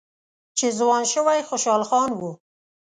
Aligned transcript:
چې 0.57 0.67
ځوان 0.79 1.03
شوی 1.13 1.39
خوشحال 1.47 1.83
خان 1.89 2.11
و 2.19 2.21